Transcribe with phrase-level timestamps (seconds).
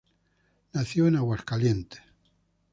[0.73, 2.01] Nació en Aguascalientes.